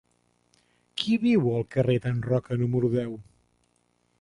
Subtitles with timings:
[1.01, 3.17] Qui viu al carrer d'en Roca número deu?